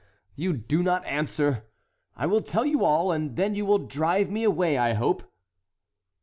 [0.35, 1.67] you do not answer.
[2.15, 5.31] I will tell you all, and then you will drive me away, I hope."